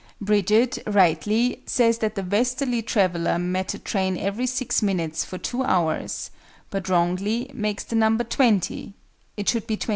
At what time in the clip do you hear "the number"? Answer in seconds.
7.83-8.23